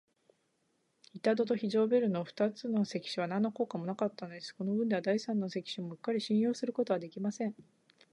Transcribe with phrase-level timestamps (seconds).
[1.13, 4.51] 板戸と非常ベルの二つの関所は、なんの効果もなかったのです。
[4.55, 7.53] このぶんでは、第三の関所もうっかり信用することはできません。